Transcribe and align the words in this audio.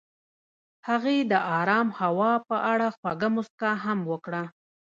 هغې 0.87 1.17
د 1.31 1.33
آرام 1.59 1.87
هوا 1.99 2.33
په 2.49 2.55
اړه 2.71 2.87
خوږه 2.97 3.29
موسکا 3.35 3.71
هم 3.85 3.99
وکړه. 4.11 4.43